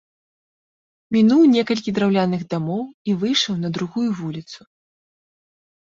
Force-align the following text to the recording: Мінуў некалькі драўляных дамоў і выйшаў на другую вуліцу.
Мінуў 1.15 1.41
некалькі 1.55 1.95
драўляных 1.99 2.41
дамоў 2.55 2.83
і 3.09 3.17
выйшаў 3.23 3.53
на 3.63 3.69
другую 3.79 4.09
вуліцу. 4.25 4.59